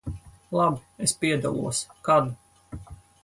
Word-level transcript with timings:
Labi, 0.59 0.81
es 1.07 1.13
piedalos. 1.23 1.83
Kad? 2.09 2.33